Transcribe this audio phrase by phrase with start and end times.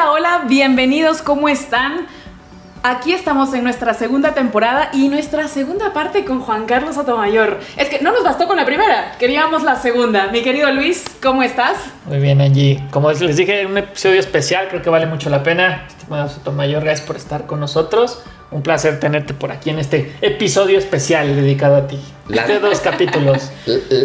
[0.00, 2.06] Hola, hola, bienvenidos, ¿cómo están?
[2.82, 7.60] Aquí estamos en nuestra segunda temporada y nuestra segunda parte con Juan Carlos Sotomayor.
[7.76, 10.28] Es que no nos bastó con la primera, queríamos la segunda.
[10.32, 11.76] Mi querido Luis, ¿cómo estás?
[12.06, 12.82] Muy bien, Angie.
[12.90, 15.84] Como les dije, un episodio especial, creo que vale mucho la pena.
[15.88, 18.22] Estimado Sotomayor, gracias por estar con nosotros.
[18.50, 22.00] Un placer tenerte por aquí en este episodio especial dedicado a ti.
[22.28, 23.52] La- De dos capítulos.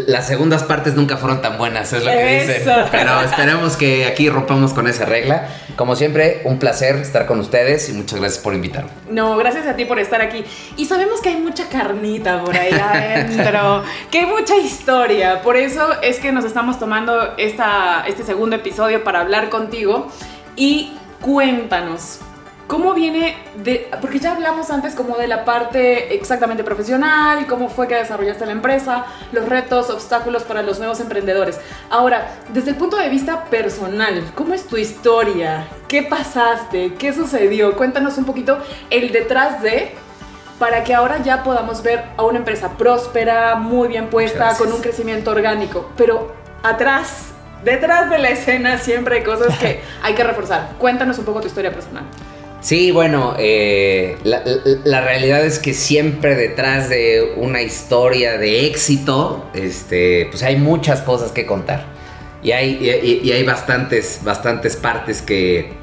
[0.05, 2.53] Las segundas partes nunca fueron tan buenas, es lo que Eso.
[2.59, 2.73] dicen.
[2.91, 5.47] Pero esperemos que aquí rompamos con esa regla.
[5.75, 8.64] Como siempre, un placer estar con ustedes y muchas gracias por invitarme.
[9.09, 10.43] No, gracias a ti por estar aquí.
[10.77, 15.41] Y sabemos que hay mucha carnita por ahí adentro, que hay mucha historia.
[15.41, 20.07] Por eso es que nos estamos tomando esta, este segundo episodio para hablar contigo.
[20.55, 22.19] Y cuéntanos,
[22.67, 23.89] ¿cómo viene de...?
[24.01, 28.51] Porque ya hablamos antes como de la parte exactamente profesional, cómo fue que desarrollaste la
[28.51, 31.59] empresa, los retos, obstáculos para los nuevos emprendedores.
[31.89, 35.67] Ahora, desde el punto de vista personal, ¿cómo es tu historia?
[35.87, 36.95] ¿Qué pasaste?
[36.95, 37.75] ¿Qué sucedió?
[37.75, 38.57] Cuéntanos un poquito
[38.89, 39.93] el detrás de
[40.59, 44.59] para que ahora ya podamos ver a una empresa próspera, muy bien puesta, Gracias.
[44.59, 45.91] con un crecimiento orgánico.
[45.97, 50.71] Pero atrás, detrás de la escena siempre hay cosas que hay que reforzar.
[50.77, 52.05] Cuéntanos un poco tu historia personal.
[52.65, 60.25] Sí, bueno, eh, la, realidad es que siempre detrás de una historia de éxito, este,
[60.31, 61.85] pues hay muchas cosas que contar.
[62.41, 65.73] Y hay, y, hay bastantes, bastantes partes que,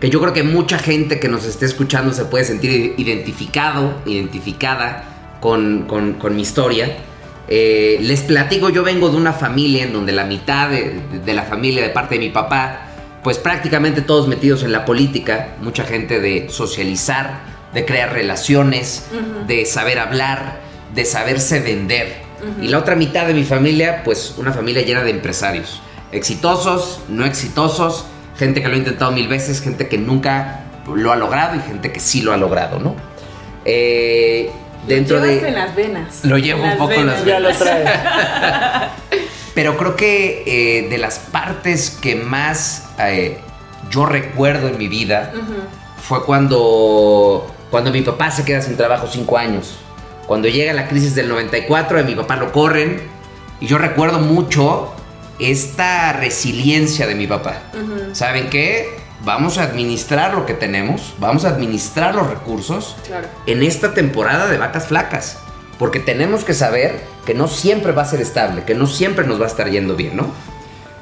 [0.00, 5.38] que yo creo que mucha gente que nos esté escuchando se puede sentir identificado, identificada
[5.40, 6.88] con, con- con mi historia.
[7.46, 11.44] Eh, les platico, yo vengo de una familia en donde la mitad de, de la
[11.44, 12.88] familia de parte de mi papá,
[13.22, 17.40] pues prácticamente todos metidos en la política, mucha gente de socializar,
[17.72, 19.06] de crear relaciones,
[19.46, 20.60] de saber hablar,
[20.94, 22.22] de saberse vender.
[22.60, 27.24] Y la otra mitad de mi familia, pues una familia llena de empresarios, exitosos, no
[27.24, 28.06] exitosos,
[28.36, 31.92] gente que lo ha intentado mil veces, gente que nunca lo ha logrado y gente
[31.92, 32.96] que sí lo ha logrado, ¿no?
[33.64, 34.50] Eh,
[34.88, 35.48] dentro Lo de...
[35.48, 36.24] en las venas.
[36.24, 37.84] Lo llevo En un poco en las Ya lo trae.
[39.54, 43.38] Pero creo que eh, de las partes que más eh,
[43.90, 45.32] yo recuerdo en mi vida
[46.02, 49.76] fue cuando, cuando mi papá se queda sin trabajo cinco años.
[50.26, 53.02] Cuando llega la crisis del 94, a mi papá lo corren.
[53.60, 54.92] Y yo recuerdo mucho
[55.38, 57.56] esta resiliencia de mi papá.
[57.74, 58.14] Ujú.
[58.14, 58.88] ¿Saben qué?
[59.24, 63.28] Vamos a administrar lo que tenemos, vamos a administrar los recursos Claro.
[63.46, 65.38] en esta temporada de vacas flacas.
[65.82, 69.40] Porque tenemos que saber que no siempre va a ser estable, que no siempre nos
[69.40, 70.28] va a estar yendo bien, ¿no?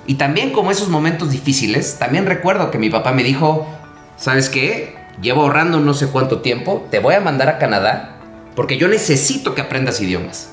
[0.06, 3.68] Y también como esos momentos difíciles, también recuerdo que mi papá me dijo,
[4.16, 4.96] ¿sabes qué?
[5.20, 8.16] Llevo ahorrando no sé cuánto tiempo, te voy a mandar a Canadá
[8.56, 10.48] porque yo necesito que aprendas idiomas.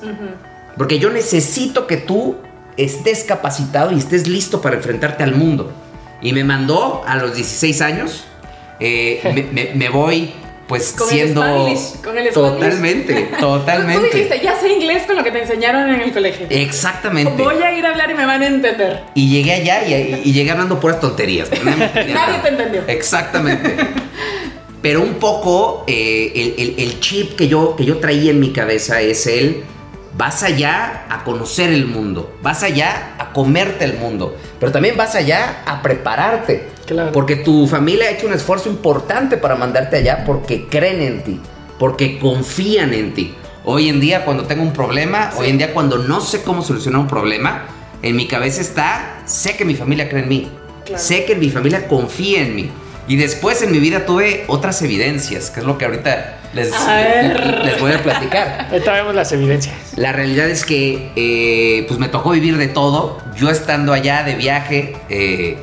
[0.76, 2.36] Porque yo necesito que tú
[2.76, 5.72] estés capacitado y estés listo para enfrentarte al mundo.
[6.20, 8.24] Y me mandó a los 16 años.
[8.78, 10.34] eh, me, me- me voy
[10.68, 11.42] pues Con el siendo...
[11.42, 12.32] Spanglish, con el Spanglish.
[12.60, 14.06] totalmente, Tú totalmente.
[14.16, 16.46] dijiste, ya sé inglés con lo que te enseñaron en el colegio.
[16.50, 17.42] Exactamente.
[17.42, 19.02] Voy a ir a hablar y me van a entender.
[19.14, 21.48] Y llegué allá y, y llegué hablando puras tonterías.
[21.64, 22.82] Nadie te entendió.
[22.86, 23.74] Exactamente.
[24.82, 28.52] Pero un poco eh, el, el- el chip que yo, que yo traía en mi
[28.52, 29.64] cabeza es el,
[30.16, 35.14] vas allá a conocer el mundo, vas allá a comerte el mundo, pero también vas
[35.16, 36.68] allá a prepararte.
[36.88, 37.12] Claro.
[37.12, 41.40] Porque tu familia ha hecho un esfuerzo importante para mandarte allá porque creen en ti,
[41.78, 43.34] porque confían en ti.
[43.64, 47.00] Hoy en día cuando tengo un problema, hoy en día cuando no sé cómo solucionar
[47.02, 47.66] un problema,
[48.02, 50.48] en mi cabeza está, sé que mi familia cree en mí,
[50.86, 51.02] Claro.
[51.02, 52.70] sé que mi familia confía en mí.
[53.08, 56.70] Y después en mi vida tuve otras evidencias, que es lo que ahorita les,
[57.64, 58.68] les voy a platicar.
[58.72, 59.74] Ahí traemos las evidencias.
[59.96, 63.18] La realidad es que eh, pues me tocó vivir de todo.
[63.36, 65.56] Yo estando allá de viaje, eh,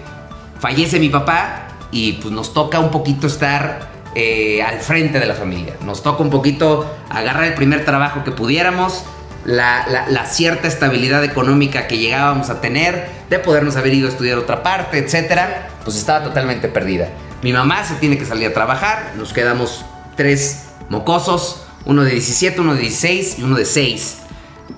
[0.65, 5.35] fallece mi papá y pues nos toca un poquito estar eh, al frente de la
[5.35, 5.75] familia.
[5.85, 9.03] Nos toca un poquito agarrar el primer trabajo que pudiéramos,
[9.45, 14.11] la, la- la cierta estabilidad económica que llegábamos a tener, de podernos haber ido a
[14.11, 17.09] estudiar otra parte, etcétera, pues estaba totalmente perdida.
[17.43, 19.85] Mi mamá se tiene que salir a trabajar, nos quedamos
[20.17, 24.17] tres mocosos, uno de 17, uno de 16 y uno de 6.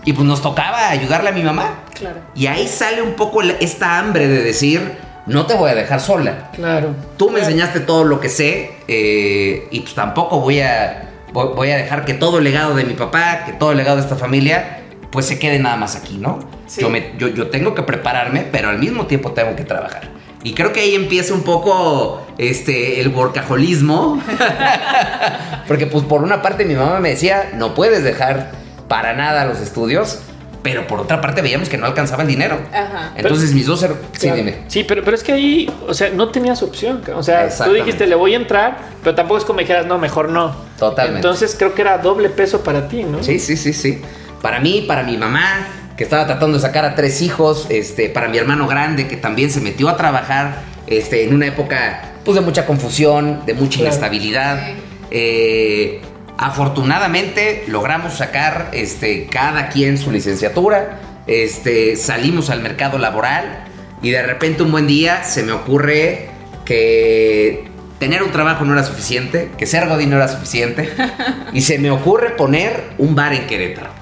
[0.04, 1.76] Y pues nos tocaba ayudarle a mi mamá.
[1.94, 2.20] Claro.
[2.36, 4.98] Y ahí sale un poco esta hambre de decir,
[5.28, 6.50] no te voy a dejar sola.
[6.54, 6.96] Claro.
[7.18, 11.78] Tú me enseñaste todo lo que sé eh, y pues tampoco voy a, voy, a
[11.78, 14.80] dejar que todo el legado de mi papá, que todo el legado de esta familia,
[15.12, 16.40] pues se quede nada más aquí, ¿no?
[16.68, 16.82] Sí.
[16.82, 20.10] Yo, me- yo, yo tengo que prepararme, pero al mismo tiempo tengo que trabajar.
[20.44, 24.22] Y creo que ahí empieza un poco este, el workaholismo.
[25.68, 28.52] Porque pues por una parte mi mamá me decía, no puedes dejar
[28.88, 30.20] para nada los estudios.
[30.64, 32.60] Pero por otra parte veíamos que no alcanzaba el dinero.
[32.74, 33.14] Ajá.
[33.16, 33.84] Entonces mis dos...
[33.84, 34.36] her- Sí, Claro.
[34.38, 34.56] dime.
[34.68, 37.02] Sí, pero, pero es que ahí, o sea, no tenías opción.
[37.16, 40.30] O sea, tú dijiste, le voy a entrar, pero tampoco es como dijeras, no, mejor
[40.30, 40.54] no.
[40.78, 41.20] Totalmente.
[41.20, 43.24] Entonces creo que era doble peso para ti, ¿no?
[43.24, 44.02] Sí, sí, sí, sí.
[44.42, 48.28] Para mí, para mi mamá, que estaba tratando de sacar a tres hijos, este, para
[48.28, 52.42] mi hermano grande, que también se metió a trabajar este, en una época pues, de
[52.42, 53.88] mucha confusión, de mucha Claro.
[53.88, 54.66] inestabilidad.
[54.68, 54.74] Sí.
[55.10, 56.02] Eh,
[56.38, 63.66] afortunadamente logramos sacar este, cada quien su licenciatura, este, salimos al mercado laboral
[64.02, 66.30] y de repente un buen día se me ocurre
[66.64, 67.68] que
[68.00, 70.94] tener un trabajo no era suficiente, que ser godín no era suficiente
[71.54, 73.98] y se me ocurre poner un bar en Querétaro.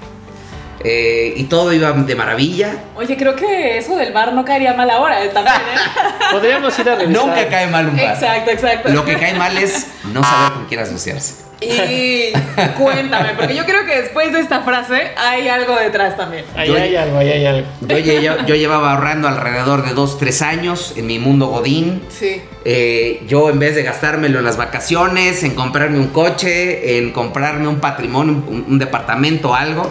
[0.88, 2.74] Eh, y todo iba de maravilla.
[2.94, 5.78] Oye, creo que eso del bar no caería mal ahora eh, también, ¿eh?
[6.30, 7.26] Podríamos ir a revisar.
[7.26, 8.14] Nunca cae mal un bar.
[8.14, 8.88] exacto, exacto.
[8.90, 11.45] Lo que cae mal es no saber con quién asociarse.
[11.60, 12.32] Y
[12.76, 16.44] cuéntame, porque yo creo que después de esta frase hay algo detrás también.
[16.54, 17.66] Ahí Yo- hay algo, ahí hay algo.
[17.80, 22.02] Yo, lle- yo llevaba ahorrando alrededor de 2, 3 años en mi mundo godín.
[22.10, 22.42] Sí.
[22.66, 27.68] Eh, yo en vez de gastármelo en las vacaciones, en comprarme un coche, en comprarme
[27.68, 29.90] un patrimonio, un, un departamento, algo,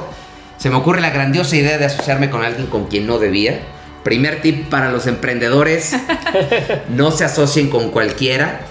[0.57, 3.59] se me ocurre la grandiosa idea de asociarme con alguien con quien no debía.
[4.03, 5.95] Primer tip para los emprendedores,
[6.89, 8.61] no se asocien con cualquiera.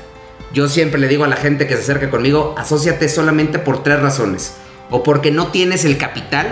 [0.54, 3.98] Yo siempre le digo a la gente que se acerca conmigo, asóciate solamente por tres
[4.00, 4.54] razones.
[4.88, 6.46] O porque no tienes el capital,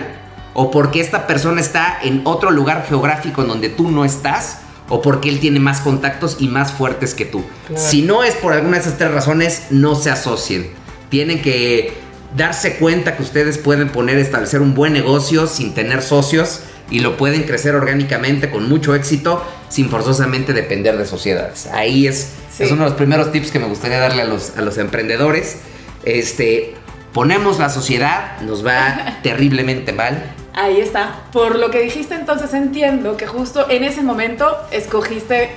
[0.54, 4.58] o porque esta persona está en otro lugar geográfico en donde tú no estás,
[4.88, 7.44] o porque él tiene más contactos y más fuertes que tú.
[7.68, 7.80] Claro.
[7.80, 10.70] Si no es por alguna de esas tres razones, no se asocien.
[11.08, 11.94] Tienen que
[12.36, 17.16] darse cuenta que ustedes pueden poner, establecer un buen negocio sin tener socios y lo
[17.16, 21.66] pueden crecer orgánicamente con mucho éxito sin forzosamente depender de sociedades.
[21.68, 22.32] Ahí es,
[22.62, 22.66] Sí.
[22.66, 25.58] es uno de los primeros tips que me gustaría darle a los, a los emprendedores.
[26.04, 26.74] Este,
[27.12, 30.34] ponemos la sociedad, nos va terriblemente mal.
[30.54, 31.20] Ahí está.
[31.32, 35.50] Por lo que dijiste, entonces entiendo que justo en ese momento escogiste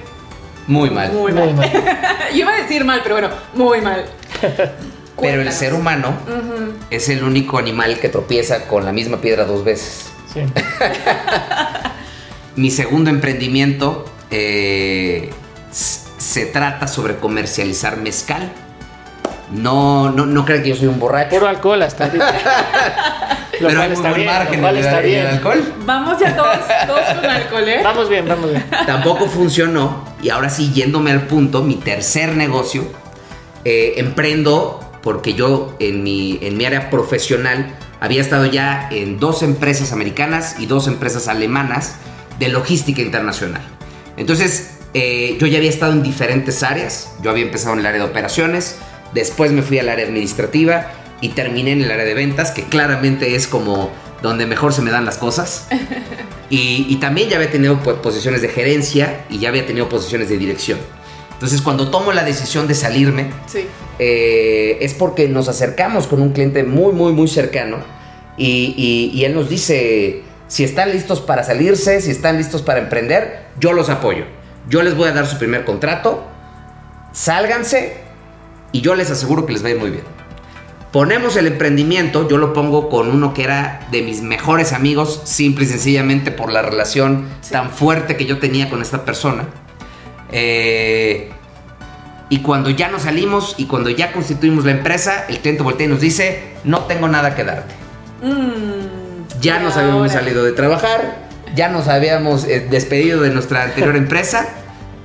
[0.68, 1.12] Muy mal.
[1.12, 1.72] muy Muy mal.
[1.72, 1.80] Yo
[2.38, 4.06] iba a decir mal, pero bueno, muy mal.
[5.18, 6.13] Pero el ser humano
[6.90, 10.07] es el único animal que tropieza con la misma piedra dos veces.
[10.34, 10.42] Sí.
[12.57, 15.30] Mi segundo emprendimiento eh,
[16.35, 18.51] se trata sobre comercializar mezcal.
[19.53, 21.29] No, no, no crean que yo soy un borracho.
[21.29, 22.33] Puro alcohol hasta ahorita.
[23.61, 25.27] Lo pero cual hay muy está buen bien, margen el- está en el bien.
[25.27, 25.73] alcohol.
[25.85, 27.79] Vamos ya todos, todos con alcohol, ¿eh?
[27.81, 28.65] Vamos bien, vamos bien.
[28.85, 30.03] Tampoco funcionó.
[30.21, 32.83] Y ahora sí, yéndome al punto, mi tercer negocio,
[33.63, 39.41] eh, emprendo porque yo en mi, en mi área profesional había estado ya en dos
[39.41, 41.95] empresas americanas y dos empresas alemanas
[42.39, 43.61] de logística internacional.
[44.17, 47.12] Entonces, eh, yo ya había estado en diferentes áreas.
[47.21, 48.77] Yo había empezado en el área de operaciones,
[49.13, 50.88] después me fui al área administrativa
[51.21, 53.92] y terminé en el área de ventas, que claramente es como
[54.24, 55.68] donde mejor se me dan las cosas.
[56.47, 60.38] Y, y también ya había tenido posiciones de gerencia y ya había tenido posiciones de
[60.38, 60.77] dirección.
[61.33, 63.65] Entonces, cuando tomo la decisión de salirme, Sí.
[63.97, 67.77] eh, es porque nos acercamos con un cliente muy, muy, muy cercano
[68.38, 72.80] y, y- y él nos dice, si están listos para salirse, si están listos para
[72.80, 74.25] emprender, yo los apoyo.
[74.69, 76.25] Yo les voy a dar su primer contrato,
[77.12, 77.97] sálganse
[78.71, 80.03] y yo les aseguro que les va a ir muy bien.
[80.91, 85.65] Ponemos el emprendimiento, yo lo pongo con uno que era de mis mejores amigos, simple
[85.65, 87.51] y sencillamente por la relación Sí.
[87.51, 89.44] tan fuerte que yo tenía con esta persona.
[90.31, 91.31] Eh,
[92.30, 95.90] y cuando ya nos salimos y cuando ya constituimos la empresa, el cliente voltea y
[95.90, 97.75] nos dice, no tengo nada que darte.
[98.23, 103.95] Mm, Ya nos habíamos salido de trabajar, ya nos habíamos eh, despedido de nuestra anterior
[103.95, 104.47] empresa,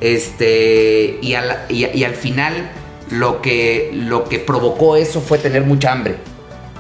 [0.01, 2.71] este, y al, final
[3.11, 6.17] lo que, lo que provocó eso fue tener mucha hambre.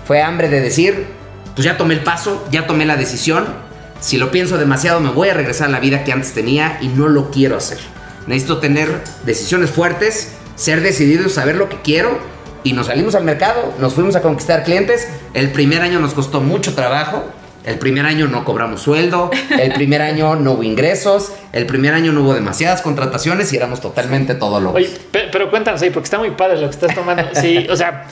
[0.07, 1.07] Fue hambre de decir,
[1.55, 3.47] pues ya tomé el paso, ya tomé la decisión,
[4.01, 6.89] si lo pienso demasiado me voy a regresar a la vida que antes tenía y
[6.89, 7.79] no lo quiero hacer.
[8.27, 8.89] Necesito tener
[9.25, 12.19] decisiones fuertes, ser decidido, saber lo que quiero
[12.63, 15.09] y nos salimos al mercado, nos fuimos a conquistar clientes.
[15.35, 17.25] El primer año nos costó mucho trabajo.
[17.65, 22.13] El primer año no cobramos sueldo, el primer año no hubo ingresos, el primer año
[22.13, 24.77] no hubo demasiadas contrataciones y éramos totalmente todo locos.
[24.81, 27.23] Oye, pe- pero cuéntanos ahí, porque está muy padre lo que estás tomando.
[27.35, 28.07] Sí, o sea,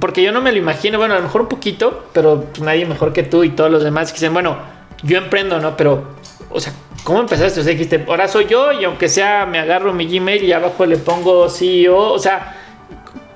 [0.00, 3.12] porque yo no me lo imagino, bueno, a lo mejor un poquito, pero nadie mejor
[3.14, 4.58] que tú y todos los demás que dicen, bueno,
[5.02, 5.76] yo emprendo, ¿no?
[5.78, 6.08] Pero,
[6.50, 6.72] o sea,
[7.04, 7.60] ¿cómo empezaste?
[7.60, 10.84] O sea, dijiste, ahora soy yo y aunque sea, me agarro mi Gmail y abajo
[10.84, 12.54] le pongo CEO, o sea,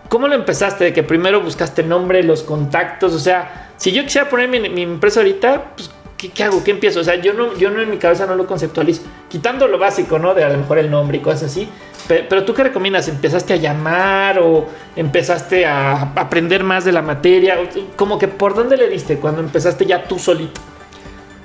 [0.08, 0.84] ¿cómo lo empezaste?
[0.84, 4.82] De que primero buscaste nombre, los contactos, o sea, si yo quisiera poner mi, mi
[4.82, 6.62] empresa ahorita, pues, ¿qué, qué hago?
[6.62, 7.00] ¿Qué empiezo?
[7.00, 9.02] O sea, yo no, yo no en mi cabeza no lo conceptualizo.
[9.30, 10.34] Quitando lo básico, ¿no?
[10.34, 11.66] De a lo mejor el nombre y cosas así.
[12.06, 13.08] Pe- Pero, tú qué recomiendas?
[13.08, 14.66] ¿Empezaste a llamar o
[14.96, 17.56] empezaste a aprender más de la materia?
[17.96, 20.60] Como que por dónde le diste cuando empezaste ya tú solito.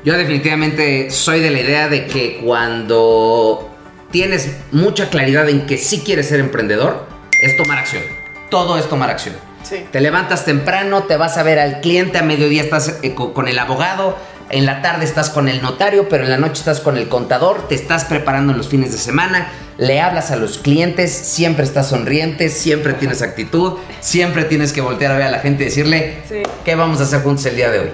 [0.03, 3.69] Yo definitivamente soy de la idea de que cuando
[4.11, 7.05] tienes mucha claridad en que sí quieres ser emprendedor,
[7.41, 8.03] es tomar acción.
[8.49, 9.35] Todo es tomar acción.
[9.63, 9.85] Sí.
[9.91, 13.47] Te levantas temprano, te vas a ver al cliente, a mediodía estás eh, co- con
[13.47, 14.15] el abogado,
[14.49, 17.67] en la tarde estás con el notario, pero en la noche estás con el contador,
[17.67, 21.87] te estás preparando en los fines de semana, le hablas a los clientes, siempre estás
[21.89, 26.17] sonriente, siempre tienes actitud, siempre tienes que voltear a ver a la gente y decirle,
[26.29, 26.43] Sí.
[26.65, 27.89] ¿qué vamos a hacer juntos el día de hoy?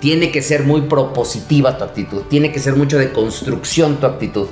[0.00, 4.46] Tiene que ser muy propositiva tu actitud, tiene que ser mucho de construcción tu actitud,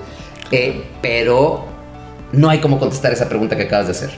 [0.51, 1.65] Eh, pero
[2.33, 4.11] no hay como contestar esa pregunta que acabas de hacer.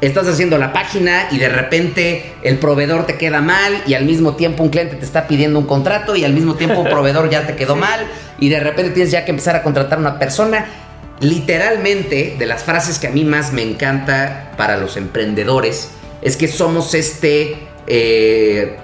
[0.00, 4.36] Estás haciendo la página y de repente el proveedor te queda mal y al mismo
[4.36, 7.46] tiempo un cliente te está pidiendo un contrato y al mismo tiempo un proveedor ya
[7.46, 8.06] te quedó mal
[8.38, 10.66] y de repente tienes ya que empezar a contratar a una persona.
[11.20, 15.88] Literalmente, de las frases que a mí más me encanta para los emprendedores,
[16.20, 18.76] es que somos este eh,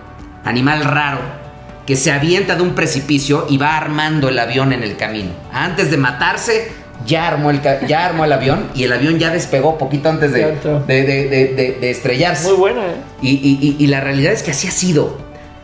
[0.45, 1.43] animal raro
[1.87, 5.33] que se avienta de un precipicio y va armando el avión en el camino.
[5.53, 6.73] Antes de matarse,
[7.07, 10.41] ya armó el, ya armó el avión y el avión ya despegó poquito antes de,
[10.87, 12.49] de- de- de- de- de estrellarse.
[12.49, 12.95] Muy buena, ¿eh?
[13.21, 15.19] Y, y- y- y la realidad es que así ha sido.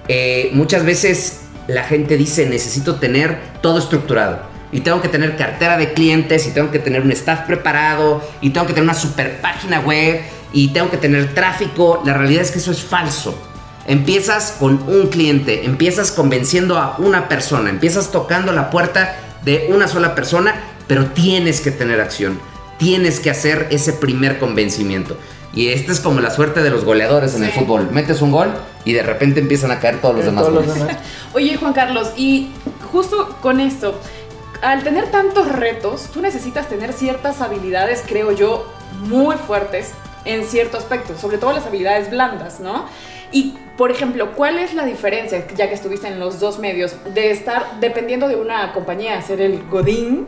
[0.08, 4.40] Eh, muchas veces la gente dice necesito tener todo estructurado.
[4.70, 8.50] Y tengo que tener cartera de clientes, y tengo que tener un staff preparado, y
[8.50, 10.20] tengo que tener una super página web,
[10.52, 12.02] y tengo que tener tráfico.
[12.04, 13.34] La realidad es que eso es falso.
[13.86, 19.88] Empiezas con un cliente, empiezas convenciendo a una persona, empiezas tocando la puerta de una
[19.88, 20.54] sola persona,
[20.88, 22.40] pero tienes que tener acción.
[22.78, 25.16] Tienes que hacer ese primer convencimiento.
[25.54, 27.88] Y esta es como la suerte de los goleadores en el fútbol.
[27.90, 28.48] Metes un gol
[28.84, 30.86] y de repente empiezan a caer todos los demás Todos los goles.
[30.86, 31.02] demás.
[31.34, 32.50] Oye, Juan Carlos, y
[32.92, 33.98] justo con esto,
[34.62, 39.92] al tener tantos retos, tú necesitas tener ciertas habilidades, creo yo, muy fuertes
[40.24, 42.84] en cierto aspecto, sobre todo las habilidades blandas, ¿no?
[43.30, 47.30] Y, por ejemplo, ¿cuál es la diferencia, ya que estuviste en los dos medios, de
[47.30, 50.26] estar dependiendo de una compañía, ser el Godín,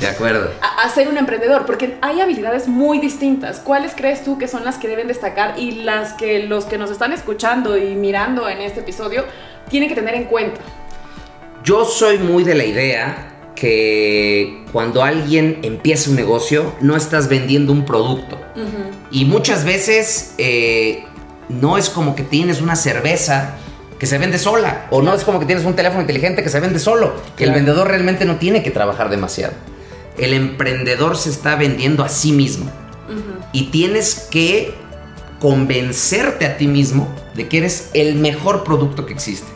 [0.00, 0.50] De acuerdo.
[0.60, 1.66] a, a ser un emprendedor?
[1.66, 3.60] Porque hay habilidades muy distintas.
[3.60, 6.90] ¿Cuáles crees tú que son las que deben destacar y las que los que nos
[6.90, 9.24] están escuchando y mirando en este episodio
[9.68, 10.60] tienen que tener en cuenta?
[11.62, 17.72] Yo soy muy de la idea que cuando alguien empieza un negocio, no estás vendiendo
[17.72, 18.38] un producto.
[19.10, 21.04] Y muchas veces eh,
[21.50, 23.56] no es como que tienes una cerveza
[23.98, 26.58] que se vende sola, o no es como que tienes un teléfono inteligente que se
[26.58, 27.12] vende solo.
[27.36, 29.52] que El vendedor realmente no tiene que trabajar demasiado.
[30.16, 32.70] El emprendedor se está vendiendo a sí mismo.
[33.52, 34.74] Y tienes que
[35.40, 39.48] convencerte a ti mismo de que eres el mejor producto que existe.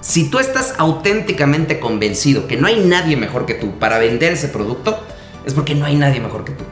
[0.00, 4.48] Si tú estás auténticamente convencido que no hay nadie mejor que tú para vender ese
[4.48, 4.98] producto,
[5.44, 6.64] es porque no hay nadie mejor que tú.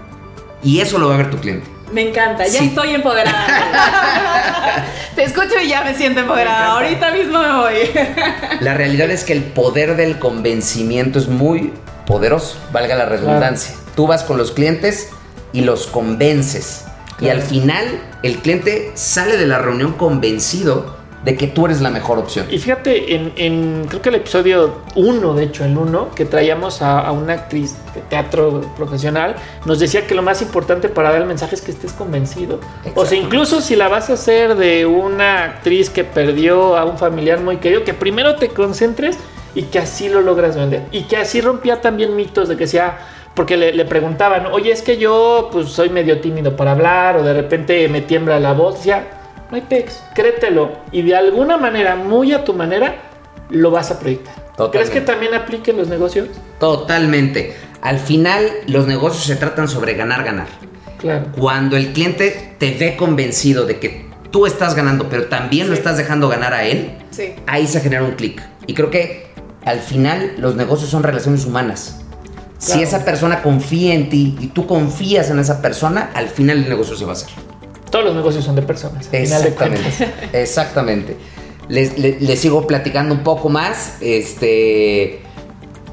[0.62, 1.66] Y eso lo va a ver tu cliente.
[1.92, 2.66] Me encanta, ya Sí.
[2.66, 3.46] estoy empoderada.
[5.16, 6.60] Te escucho y ya me siento empoderada.
[6.60, 7.74] Me Ahorita mismo me voy.
[8.60, 11.72] La realidad es que el poder del convencimiento es muy
[12.06, 13.74] poderoso, valga la redundancia.
[13.96, 15.08] Tú vas con los clientes
[15.52, 16.84] y los convences.
[17.18, 17.40] Y Claro.
[17.40, 22.18] al final el cliente sale de la reunión convencido de que tú eres la mejor
[22.18, 22.46] opción.
[22.50, 26.80] Y fíjate, en, en- creo que el episodio 1, de hecho, el 1, que traíamos
[26.80, 29.36] a, a una actriz de teatro profesional,
[29.66, 32.58] nos decía que lo más importante para dar el mensaje es que estés convencido.
[32.94, 36.96] O sea, incluso si la vas a hacer de una actriz que perdió a un
[36.96, 39.18] familiar muy querido, que primero te concentres
[39.54, 40.84] y que así lo logras vender.
[40.90, 42.98] Y que así rompía también mitos de que sea...
[43.34, 47.22] Porque le, le preguntaban, oye, es que yo pues soy medio tímido para hablar o
[47.22, 48.82] de repente me tiembla la voz.
[48.84, 49.19] Ya,
[49.50, 50.70] no hay pex, créetelo.
[50.92, 52.96] Y de alguna manera, muy a tu manera,
[53.48, 54.34] lo vas a proyectar.
[54.56, 54.78] Totalmente.
[54.78, 56.28] ¿Crees que también aplique en los negocios?
[56.58, 57.56] Totalmente.
[57.80, 60.46] Al final los negocios se tratan sobre ganar, ganar.
[60.98, 61.26] Claro.
[61.38, 65.96] Cuando el cliente te ve convencido de que tú estás ganando, pero también lo estás
[65.96, 67.34] dejando ganar a él, Sí.
[67.46, 68.42] ahí se genera un clic.
[68.66, 69.26] Y creo que
[69.64, 72.02] al final los negocios son relaciones humanas.
[72.58, 76.68] Si esa persona confía en ti y tú confías en esa persona, al final el
[76.68, 77.30] negocio se va a hacer.
[77.90, 79.06] Todos los negocios son de personas.
[79.12, 79.80] al final de cuentas.
[79.86, 80.32] Exactamente.
[80.42, 81.16] Exactamente.
[81.68, 83.96] Les, les- les sigo platicando un poco más.
[84.00, 85.20] Este.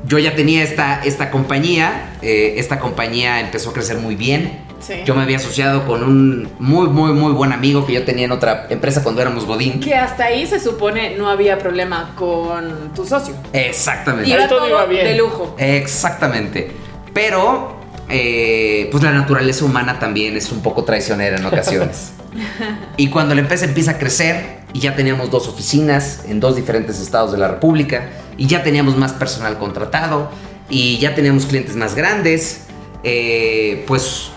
[0.06, 2.14] Yo ya tenía esta, esta compañía.
[2.22, 4.66] eh, esta compañía empezó a crecer muy bien.
[4.80, 4.94] Sí.
[5.06, 8.32] Yo me había asociado con un muy, muy, muy buen amigo que yo tenía en
[8.32, 9.80] otra empresa cuando éramos Godín.
[9.80, 13.34] Que hasta ahí se supone no había problema con tu socio.
[13.54, 14.32] Exactamente.
[14.48, 15.04] Todo todo iba bien.
[15.06, 15.56] de lujo.
[15.58, 16.72] Exactamente.
[17.14, 17.77] Pero,
[18.10, 22.12] eh, pues la naturaleza humana también es un poco traicionera en ocasiones.
[22.98, 27.00] y cuando la empresa empieza a crecer, y ya teníamos dos oficinas en dos diferentes
[27.00, 30.30] estados de la República, y ya teníamos más personal contratado,
[30.70, 32.62] y ya teníamos clientes más grandes,
[33.04, 34.30] eh, pues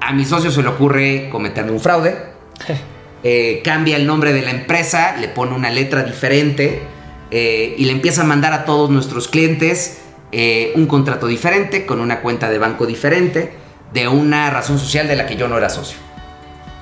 [0.00, 2.16] a mi socio se le ocurre cometerme un fraude.
[3.22, 6.80] Eh, cambia el nombre de la empresa, le pone una letra diferente
[7.30, 9.98] eh, y le empieza a mandar a todos nuestros clientes
[10.32, 13.52] eh, un contrato diferente, con una cuenta de banco diferente,
[13.92, 15.98] de una razón social de la que yo no era socio.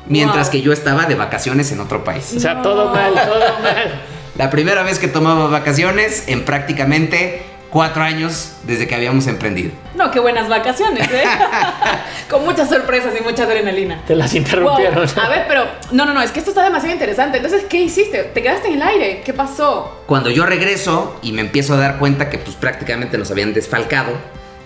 [0.07, 0.53] Mientras Wow.
[0.53, 2.33] que yo estaba de vacaciones en otro país.
[2.37, 2.63] O sea, No.
[2.63, 4.01] todo mal, todo mal.
[4.37, 9.73] La primera vez que tomaba vacaciones en prácticamente cuatro años desde que habíamos emprendido.
[9.95, 11.25] No, qué buenas vacaciones, ¿eh?
[12.31, 14.03] Con muchas sorpresas y mucha adrenalina.
[14.07, 14.95] Te las interrumpieron.
[15.07, 15.25] Wow.
[15.25, 17.39] A ver, pero no, no, no, es que esto está demasiado interesante.
[17.39, 18.25] Entonces, ¿qué hiciste?
[18.25, 19.23] ¿Te quedaste en el aire?
[19.25, 20.03] ¿Qué pasó?
[20.07, 24.13] Cuando yo regreso y me empiezo a dar cuenta que pues prácticamente nos habían desfalcado,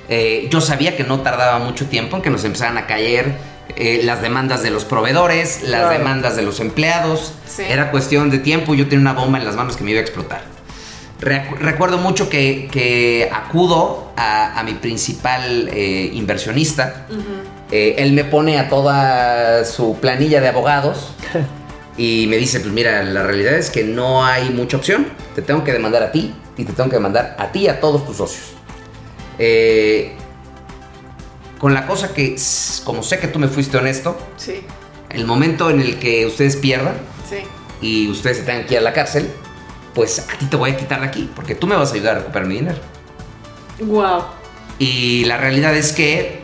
[0.09, 3.37] eh, yo sabía que no tardaba mucho tiempo en que nos empezaran a caer
[3.77, 5.99] eh, las demandas de los proveedores, las Claro.
[5.99, 7.33] demandas de los empleados.
[7.47, 7.63] Sí.
[7.69, 10.03] Era cuestión de tiempo, yo tenía una bomba en las manos que me iba a
[10.03, 10.43] explotar.
[11.23, 17.07] Recu- recuerdo mucho que, que acudo a, a mi principal eh, inversionista.
[17.71, 21.15] Eh, él me pone a toda su planilla de abogados
[21.97, 25.07] y me dice, pues mira, la realidad es que no hay mucha opción.
[25.35, 27.81] Te tengo que demandar a ti y te tengo que demandar a ti y a
[27.81, 28.45] todos tus socios.
[29.39, 30.13] Eh,
[31.59, 32.37] con la cosa que,
[32.85, 34.63] como sé que tú me fuiste honesto, Sí,
[35.11, 36.95] el momento en el que ustedes pierdan
[37.31, 37.37] sí.
[37.81, 39.31] y ustedes se tengan que ir a la cárcel,
[39.95, 42.17] pues a ti te voy a quitar de aquí, porque tú me vas a ayudar
[42.17, 42.79] a recuperar mi dinero.
[43.81, 44.23] Wow.
[44.79, 46.41] Y la realidad es que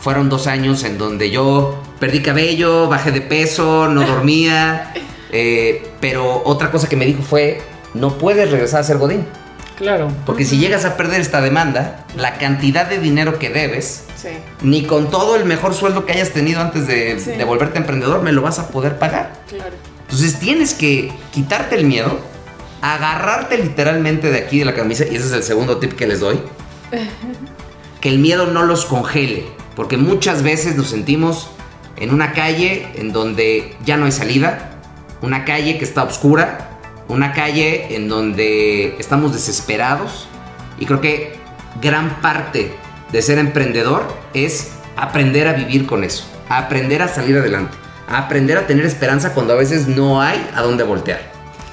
[0.00, 4.92] fueron dos años en donde yo perdí cabello, bajé de peso, no dormía.
[5.30, 7.62] eh, pero otra cosa que me dijo fue,
[7.94, 9.24] no puedes regresar a ser Godín.
[9.78, 10.08] Claro.
[10.26, 14.28] Porque si llegas a perder esta demanda, la cantidad de dinero que debes, Sí.
[14.60, 17.30] ni con todo el mejor sueldo que hayas tenido antes de, Sí.
[17.32, 19.32] de volverte emprendedor, me lo vas a poder pagar.
[19.48, 19.72] Claro.
[20.02, 22.18] Entonces tienes que quitarte el miedo,
[22.82, 26.20] agarrarte literalmente de aquí de la camisa, y ese es el segundo tip que les
[26.20, 26.40] doy,
[28.00, 29.46] que el miedo no los congele,
[29.76, 31.50] porque muchas veces nos sentimos
[31.96, 34.70] en una calle en donde ya no hay salida,
[35.22, 40.26] una calle que está oscura, una calle en donde estamos desesperados,
[40.78, 41.36] y creo que
[41.80, 42.74] gran parte
[43.12, 47.76] de ser emprendedor es aprender a vivir con eso, aprender a salir adelante,
[48.08, 51.31] aprender a tener esperanza cuando a veces no hay a dónde voltear.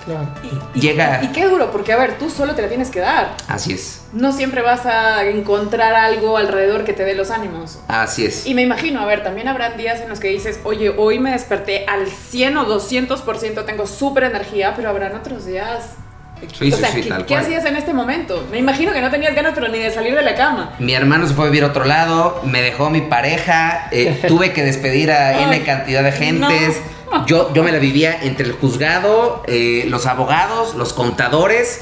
[0.09, 0.27] Claro.
[0.73, 3.35] Y, Llega- y qué duro, porque a ver, tú solo te la tienes que dar.
[3.47, 7.79] Así es, No siempre vas a encontrar algo alrededor que te dé los ánimos.
[7.87, 8.47] así es.
[8.47, 11.31] Y me imagino, a ver, también habrán días en los que dices, oye, hoy me
[11.31, 15.91] desperté al 100 o 200%, tengo súper energía, pero habrán otros días.
[16.57, 17.43] Sí, o sí, sea, sí, ¿qué, tal qué cual.
[17.45, 18.47] hacías en este momento?
[18.49, 20.73] Me imagino que no tenías ganas, pero ni de salir de la cama.
[20.79, 24.53] Mi hermano se fue a vivir a otro lado, me dejó mi pareja, eh, tuve
[24.53, 26.77] que despedir a Ay, N cantidad de gentes.
[26.77, 26.98] no.
[27.25, 31.81] Yo, yo me la vivía entre el juzgado, eh, los abogados, los contadores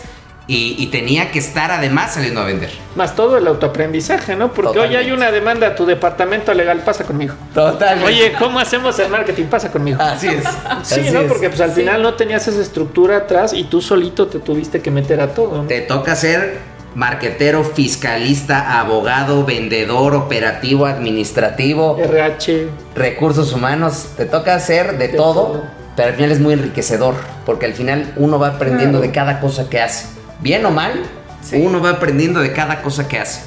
[0.50, 2.72] y, y tenía que estar además saliendo a vender.
[2.96, 4.54] Más todo el autoaprendizaje, ¿no?
[4.54, 7.34] Porque hoy hay una demanda a tu departamento legal, pasa conmigo.
[7.54, 8.02] Total.
[8.04, 9.46] Oye, ¿cómo hacemos el marketing?
[9.48, 10.02] Pasa conmigo.
[10.02, 10.46] así es.
[10.84, 11.20] Sí, así ¿no?
[11.22, 11.28] es.
[11.28, 11.82] Porque pues al Sí.
[11.82, 15.64] final no tenías esa estructura atrás y tú solito te tuviste que meter a todo,
[15.64, 15.68] ¿no?
[15.68, 16.60] Te toca ser
[16.98, 22.70] marquetero, fiscalista, abogado, vendedor, operativo, administrativo, RH.
[22.96, 24.14] recursos humanos.
[24.18, 25.64] Te toca hacer de, De todo, todo.
[25.96, 27.14] pero al final es muy enriquecedor,
[27.46, 29.08] porque al final uno va aprendiendo Claro.
[29.08, 30.08] de cada cosa que hace.
[30.40, 31.04] Bien o mal,
[31.44, 31.58] Sí.
[31.64, 33.42] uno va aprendiendo de cada cosa que hace.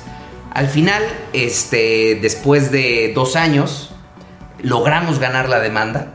[0.52, 3.90] Al final, este, después de dos años,
[4.62, 6.12] logramos ganar la demanda.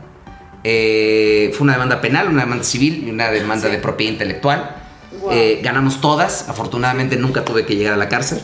[0.64, 3.72] Eh, fue una demanda penal, una demanda civil y una demanda Sí.
[3.72, 4.74] de propiedad intelectual.
[5.20, 5.32] Wow.
[5.32, 6.48] Eh, ganamos todas.
[6.48, 8.40] Afortunadamente nunca tuve que llegar a la cárcel.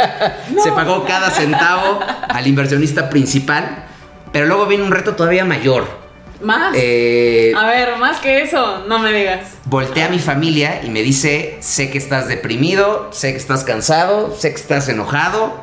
[0.62, 3.84] Se pagó cada centavo al inversionista principal.
[4.32, 5.86] Pero luego viene un reto todavía mayor.
[6.42, 6.74] Más.
[6.76, 9.52] Eh, a ver, más que eso, no me digas.
[9.64, 14.36] volteé a mi familia y me dice, sé que estás deprimido, sé que estás cansado,
[14.36, 15.58] sé que estás enojado,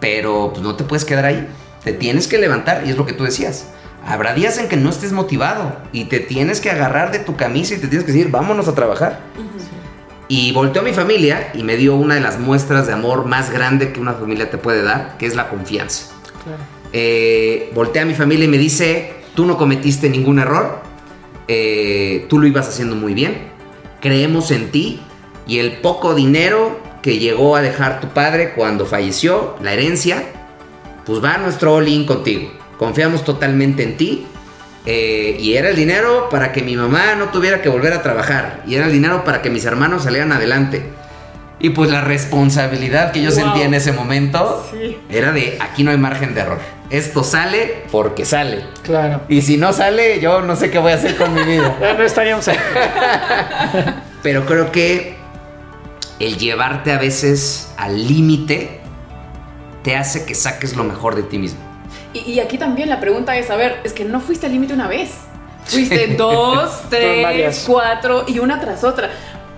[0.00, 1.48] pero pues no te puedes quedar ahí.
[1.84, 3.66] Te tienes que levantar y es lo que tú decías.
[4.06, 7.74] Habrá días en que no estés motivado y te tienes que agarrar de tu camisa
[7.74, 9.20] y te tienes que decir, vámonos a trabajar.
[10.28, 13.50] Y volteó a mi familia y me dio una de las muestras de amor más
[13.50, 16.12] grande que una familia te puede dar, que es la confianza.
[16.44, 16.62] Claro.
[16.92, 20.80] Eh, voltea a mi familia y me dice, tú no cometiste ningún error,
[21.48, 23.48] eh, tú lo ibas haciendo muy bien,
[24.00, 25.00] creemos en ti
[25.46, 30.24] y el poco dinero que llegó a dejar tu padre cuando falleció, la herencia,
[31.04, 32.50] pues va a nuestro all-in contigo.
[32.78, 34.26] Confiamos totalmente en ti.
[34.86, 38.62] eh, y era el dinero para que mi mamá no tuviera que volver a trabajar.
[38.66, 40.84] Y era el dinero para que mis hermanos salieran adelante.
[41.58, 43.38] Y pues la responsabilidad que yo Wow.
[43.38, 44.98] sentía en ese momento Sí.
[45.08, 46.58] era de aquí no hay margen de error.
[46.90, 48.64] Esto sale porque sale.
[48.82, 49.22] Claro.
[49.30, 51.74] Y si no sale, yo no sé qué voy a hacer con mi vida.
[51.96, 52.58] No estaríamos ahí.
[54.22, 55.14] Pero creo que
[56.18, 58.80] el llevarte a veces al límite
[59.82, 61.60] te hace que saques lo mejor de ti mismo.
[62.14, 64.72] Y, y aquí también la pregunta es, a ver, es que no fuiste al límite
[64.72, 65.10] una vez.
[65.66, 69.10] Fuiste dos, tres, cuatro y una tras otra.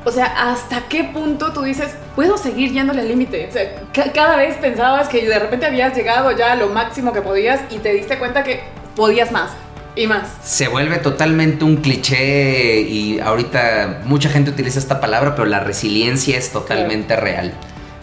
[0.05, 3.49] o sea, ¿hasta qué punto tú dices, puedo seguir yéndole al límite?
[3.49, 7.23] O sea, cada vez pensabas que de repente habías llegado ya a lo máximo que
[7.23, 8.63] podías y te diste cuenta que
[8.95, 9.51] podías más
[9.97, 10.29] y más.
[10.43, 16.39] Se vuelve totalmente un cliché y ahorita mucha gente utiliza esta palabra, pero la resiliencia
[16.39, 17.53] es totalmente real.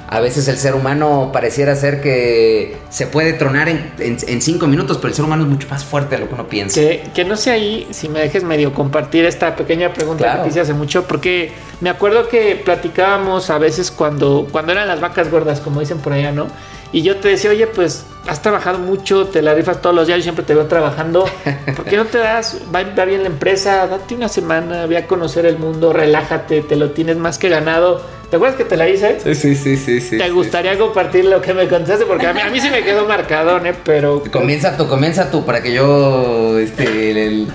[0.08, 5.10] A veces el ser humano pareciera ser que se puede tronar en, cinco minutos, pero
[5.10, 6.80] el ser humano es mucho más fuerte de lo que uno piensa.
[7.14, 10.60] Que, no sé ahí si me dejes medio compartir esta pequeña pregunta que te hice
[10.60, 15.60] hace mucho, porque me acuerdo que platicábamos a veces cuando, cuando eran las vacas gordas,
[15.62, 16.48] como dicen por allá, ¿no?
[16.94, 20.20] Y yo te decía, oye, pues has trabajado mucho, te la rifas todos los días,
[20.20, 21.26] yo siempre te veo trabajando.
[21.76, 25.08] ¿Por qué no te das, va, va, bien la empresa, date una semana, ve a
[25.08, 28.04] conocer el mundo, relájate, te lo tienes más que ganado?
[28.34, 29.20] ¿Te acuerdas que te la hice?
[29.20, 30.02] Sí, sí, sí, sí.
[30.02, 32.04] sí ¿Te gustaría compartir lo que me contaste?
[32.08, 33.76] Porque a mí, a mí sí me quedó marcadón, ¿eh?
[33.86, 34.24] Pero...
[34.32, 37.48] Comienza tú, comienza tú, para que yo, este, el,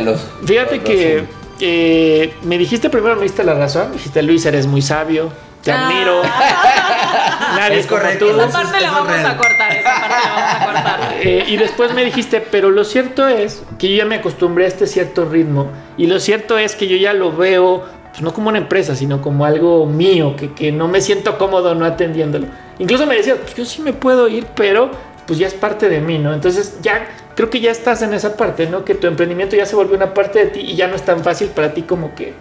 [0.00, 1.22] los, Fíjate que
[1.60, 5.30] eh, me dijiste primero, me diste la razón, dijiste, Luis, eres muy sabio,
[5.62, 5.86] te ah.
[5.86, 6.22] admiro.
[7.56, 8.28] Nadie es correcto.
[8.28, 11.12] Esa parte la vamos a cortar, esa parte la vamos a cortar.
[11.24, 14.68] Eh, y después me dijiste, pero lo cierto es que yo ya me acostumbré a
[14.68, 15.70] este cierto ritmo.
[15.96, 19.20] Y lo cierto es que yo ya lo veo, pues no como una empresa, sino
[19.20, 22.46] como algo mío, que, que no me siento cómodo no atendiéndolo.
[22.78, 24.90] Incluso me decía, pues yo sí me puedo ir, pero
[25.26, 26.34] pues ya es parte de mí, ¿no?
[26.34, 28.84] Entonces ya creo que ya estás en esa parte, ¿no?
[28.84, 31.24] Que tu emprendimiento ya se volvió una parte de ti y ya no es tan
[31.24, 32.34] fácil para ti como que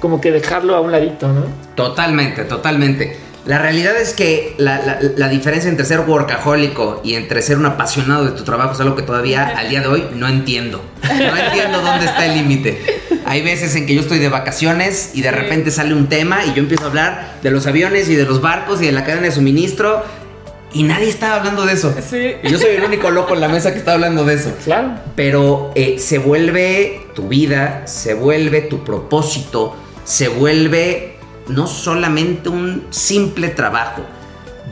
[0.00, 1.44] como que dejarlo a un ladito, ¿no?
[1.74, 3.16] Totalmente, totalmente.
[3.46, 8.32] La realidad es que la, diferencia entre ser workahólico y entre ser un apasionado de
[8.32, 10.82] tu trabajo es algo que todavía al día de hoy no entiendo.
[11.04, 13.00] No entiendo dónde está el límite.
[13.24, 16.54] Hay veces en que yo estoy de vacaciones y de repente sale un tema y
[16.54, 19.26] yo empiezo a hablar de los aviones y de los barcos y de la cadena
[19.26, 20.02] de suministro
[20.72, 21.94] y nadie estaba hablando de eso.
[22.08, 22.32] Sí.
[22.44, 24.52] Yo soy el único loco en la mesa que está hablando de eso.
[24.64, 24.90] Claro.
[25.14, 31.15] Pero eh, se vuelve tu vida, se vuelve tu propósito, se vuelve
[31.48, 34.02] no solamente un simple trabajo.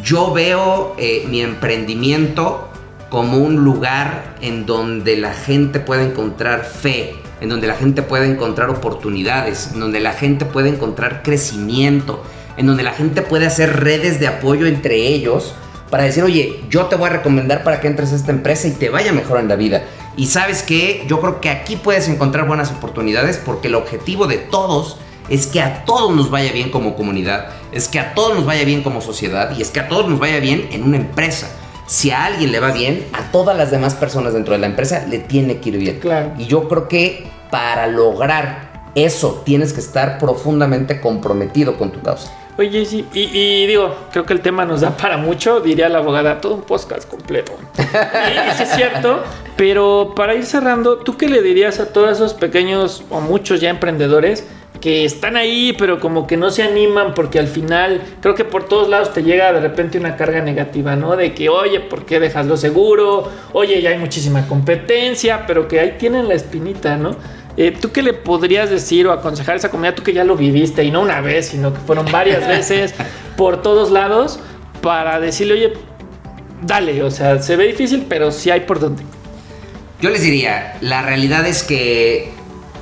[0.02, 2.68] Yo veo eh, mi emprendimiento
[3.10, 8.26] como un lugar en donde la gente puede encontrar fe, en donde la gente puede
[8.26, 12.22] encontrar oportunidades, en donde la gente puede encontrar crecimiento,
[12.56, 15.54] en donde la gente puede hacer redes de apoyo entre ellos
[15.90, 18.72] para decir, oye, yo te voy a recomendar para que entres a esta empresa y
[18.72, 19.84] te vaya mejor en la vida.
[20.16, 24.38] Y sabes que yo creo que aquí puedes encontrar buenas oportunidades porque el objetivo de
[24.38, 28.46] todos es que a todos nos vaya bien como comunidad, es que a todos nos
[28.46, 31.50] vaya bien como sociedad y es que a todos nos vaya bien en una empresa.
[31.86, 35.06] Si a alguien le va bien, a todas las demás personas dentro de la empresa
[35.06, 36.00] le tiene que ir bien.
[36.00, 36.32] Claro.
[36.38, 42.32] Y yo creo que para lograr eso tienes que estar profundamente comprometido con tu causa.
[42.56, 46.40] Oye, sí, y, digo, creo que el tema nos da para mucho, diría la abogada,
[46.40, 47.52] todo un podcast completo.
[47.78, 49.24] y, es cierto,
[49.56, 53.70] pero para ir cerrando, ¿tú qué le dirías a todos esos pequeños o muchos ya
[53.70, 54.44] emprendedores
[54.84, 58.68] que están ahí, pero como que no se animan porque al final creo que por
[58.68, 61.16] todos lados te llega de repente una carga negativa, ¿no?
[61.16, 63.32] De que, oye, ¿por qué dejas lo seguro?
[63.54, 67.16] Oye, ya hay muchísima competencia, pero que ahí tienen la espinita, ¿no?
[67.56, 69.94] Eh, ¿Tú qué le podrías decir o aconsejar a esa comunidad?
[69.94, 72.94] Tú que ya lo viviste y no una vez, sino que fueron varias veces
[73.38, 74.38] por todos lados
[74.82, 75.72] para decirle, oye,
[76.60, 79.02] dale, o sea, se ve difícil, pero sí hay por donde.
[80.02, 82.34] Yo les diría, la realidad es que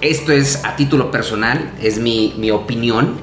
[0.02, 3.20] esto es a título personal, es mi, opinión,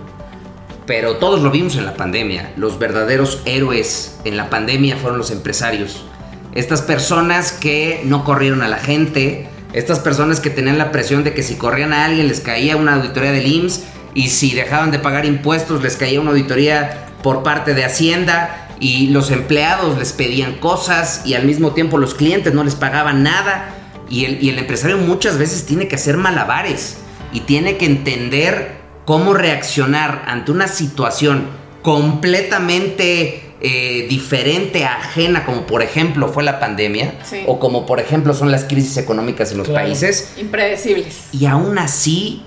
[0.87, 2.53] pero todos lo vimos en la pandemia.
[2.55, 6.05] Los verdaderos héroes en la pandemia fueron los empresarios.
[6.53, 11.33] Estas personas que no corrieron a la gente, estas personas que tenían la presión de
[11.33, 13.83] que si corrían a alguien les caía una auditoría del IMSS
[14.15, 19.07] y si dejaban de pagar impuestos les caía una auditoría por parte de Hacienda y
[19.07, 23.78] los empleados les pedían cosas y al mismo tiempo los clientes no les pagaban nada
[24.09, 26.97] y el, empresario muchas veces tiene que hacer malabares
[27.31, 31.47] y tiene que entender cómo reaccionar ante una situación
[31.81, 37.13] completamente eh, diferente, ajena, como por ejemplo fue la pandemia,
[37.45, 40.33] o como por ejemplo son las crisis económicas en los países.
[40.37, 41.27] Impredecibles.
[41.31, 42.43] Y aún así,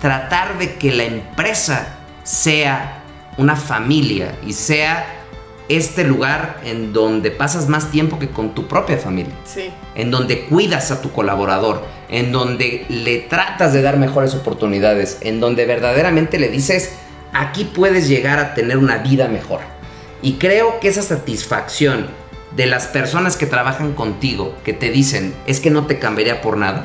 [0.00, 3.02] tratar de que la empresa sea
[3.36, 5.21] una familia y sea
[5.68, 9.34] este lugar en donde pasas más tiempo que con tu propia familia.
[9.44, 9.70] Sí.
[9.94, 15.40] En donde cuidas a tu colaborador, en donde le tratas de dar mejores oportunidades, en
[15.40, 16.92] donde verdaderamente le dices,
[17.32, 19.60] aquí puedes llegar a tener una vida mejor.
[20.20, 22.08] Y creo que esa satisfacción
[22.56, 26.56] de las personas que trabajan contigo, que te dicen, es que no te cambiaría por
[26.56, 26.84] nada,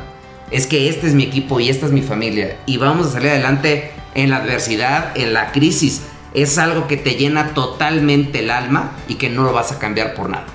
[0.49, 3.31] es que este es mi equipo y esta es mi familia, y vamos a salir
[3.31, 6.03] adelante en la adversidad, en la crisis,
[6.41, 10.13] es algo que te llena totalmente el alma y que no lo vas a cambiar
[10.13, 10.45] por nada.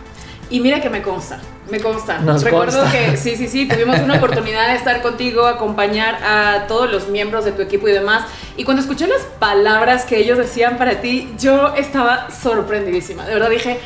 [0.50, 1.40] Y mira que me consta,
[1.70, 2.18] Me consta.
[2.18, 2.92] Nos Recuerdo consta.
[2.92, 7.44] que sí, sí, sí, tuvimos una oportunidad de estar contigo, acompañar a todos los miembros
[7.46, 8.24] de tu equipo y demás.
[8.56, 13.24] Y cuando escuché las palabras que ellos decían para ti, yo estaba sorprendidísima.
[13.24, 13.80] De verdad dije,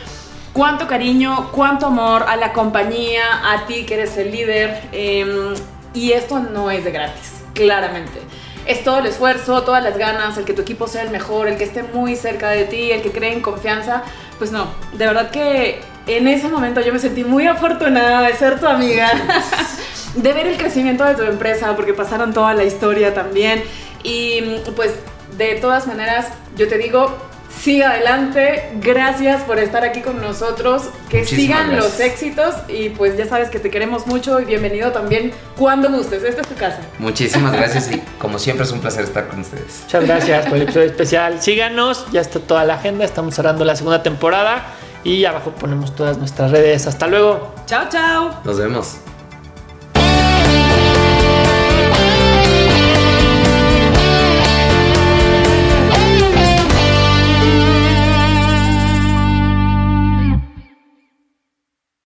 [0.52, 4.82] cuánto cariño, cuánto amor a la compañía, a ti que eres el líder.
[4.92, 5.54] eh,
[5.94, 8.20] y esto no es de gratis, claramente.
[8.66, 11.56] Es todo el esfuerzo, todas las ganas, el que tu equipo sea el mejor, el
[11.56, 14.02] que esté muy cerca de ti, el que cree en confianza.
[14.38, 18.60] Pues no, de verdad que en ese momento yo me sentí muy afortunada de ser
[18.60, 19.10] tu amiga,
[20.14, 23.62] de ver el crecimiento de tu empresa, porque pasaron toda la historia también.
[24.02, 24.40] Y
[24.74, 24.94] pues
[25.36, 27.14] de todas maneras, yo te digo,
[27.66, 33.16] sigue adelante, gracias por estar aquí con nosotros, que Muchísimas sigan los éxitos y pues
[33.16, 36.78] ya sabes que te queremos mucho y bienvenido también cuando gustes, esta es tu casa.
[37.00, 39.80] Muchísimas gracias y como siempre es un placer estar con ustedes.
[39.82, 41.42] Muchas gracias por el episodio especial.
[41.42, 43.04] Síganos, ya está toda la agenda.
[43.04, 44.64] Estamos cerrando la segunda temporada
[45.02, 46.86] y abajo ponemos todas nuestras redes.
[46.86, 47.52] Hasta luego.
[47.66, 48.42] Chao, chao.
[48.44, 48.98] Nos vemos.